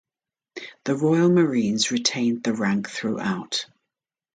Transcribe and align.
The 0.85 0.95
Royal 0.95 1.29
Marines 1.29 1.91
retained 1.91 2.41
the 2.43 2.55
rank 2.55 2.89
throughout. 2.89 3.67